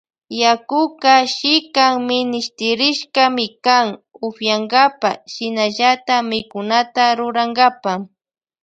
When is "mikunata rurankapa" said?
6.29-7.91